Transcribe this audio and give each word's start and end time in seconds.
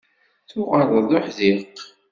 Tuɣaleḍ 0.49 0.95
d 1.07 1.11
uḥdiq. 1.17 1.75